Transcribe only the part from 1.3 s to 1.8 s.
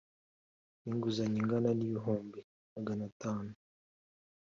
ingana n